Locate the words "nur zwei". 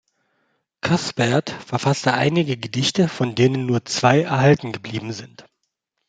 3.67-4.23